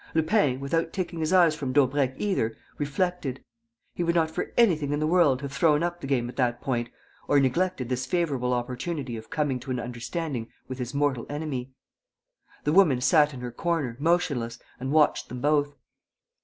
Lupin, 0.15 0.59
without 0.59 0.91
taking 0.91 1.19
his 1.19 1.31
eyes 1.31 1.55
from 1.55 1.73
Daubrecq 1.73 2.15
either, 2.17 2.57
reflected. 2.79 3.43
He 3.93 4.01
would 4.01 4.15
not 4.15 4.31
for 4.31 4.51
anything 4.57 4.93
in 4.93 4.99
the 4.99 5.05
world 5.05 5.41
have 5.43 5.53
thrown 5.53 5.83
up 5.83 6.01
the 6.01 6.07
game 6.07 6.27
at 6.27 6.37
that 6.37 6.59
point 6.59 6.89
or 7.27 7.39
neglected 7.39 7.87
this 7.87 8.07
favourable 8.07 8.51
opportunity 8.51 9.15
of 9.15 9.29
coming 9.29 9.59
to 9.59 9.69
an 9.69 9.79
understanding 9.79 10.47
with 10.67 10.79
his 10.79 10.95
mortal 10.95 11.27
enemy. 11.29 11.75
The 12.63 12.73
woman 12.73 12.99
sat 12.99 13.31
in 13.31 13.41
her 13.41 13.51
corner, 13.51 13.95
motionless, 13.99 14.57
and 14.79 14.91
watched 14.91 15.29
them 15.29 15.39
both. 15.39 15.75